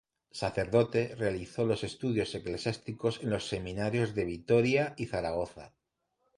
[0.31, 5.75] Sacerdote, realizó los estudios eclesiásticos en los Seminarios de Vitoria y Zaragoza.